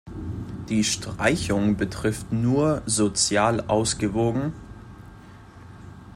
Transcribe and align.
Die 0.69 0.83
Streichung 0.83 1.77
betrifft 1.77 2.31
nur 2.31 2.81
"sozial 2.87 3.61
ausgewogen"? 3.67 4.51